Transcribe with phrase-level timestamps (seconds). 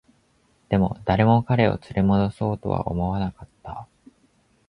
[0.69, 3.87] でも、誰も彼を連れ戻そうとは思わなかった